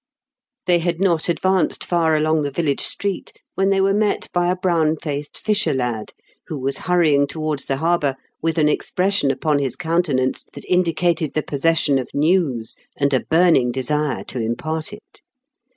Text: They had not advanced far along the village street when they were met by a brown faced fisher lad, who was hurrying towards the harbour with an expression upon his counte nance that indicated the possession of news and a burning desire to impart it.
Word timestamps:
They 0.65 0.79
had 0.79 0.99
not 0.99 1.29
advanced 1.29 1.83
far 1.83 2.15
along 2.15 2.41
the 2.41 2.49
village 2.49 2.81
street 2.81 3.33
when 3.53 3.69
they 3.69 3.79
were 3.79 3.93
met 3.93 4.29
by 4.33 4.49
a 4.49 4.55
brown 4.55 4.97
faced 4.97 5.37
fisher 5.37 5.75
lad, 5.75 6.13
who 6.47 6.57
was 6.57 6.79
hurrying 6.89 7.27
towards 7.27 7.65
the 7.65 7.77
harbour 7.77 8.15
with 8.41 8.57
an 8.57 8.67
expression 8.67 9.29
upon 9.29 9.59
his 9.59 9.75
counte 9.75 10.15
nance 10.15 10.47
that 10.53 10.65
indicated 10.65 11.33
the 11.35 11.43
possession 11.43 11.99
of 11.99 12.09
news 12.15 12.75
and 12.97 13.13
a 13.13 13.19
burning 13.19 13.71
desire 13.71 14.23
to 14.23 14.39
impart 14.41 14.91
it. 14.91 15.21